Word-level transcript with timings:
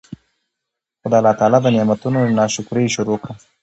خو 0.99 1.07
د 1.11 1.13
الله 1.19 1.33
تعالی 1.39 1.57
د 1.61 1.67
نعمتونو 1.75 2.19
نا 2.39 2.45
شکري 2.55 2.81
ئي 2.85 2.93
شروع 2.95 3.17
کړه 3.21 3.33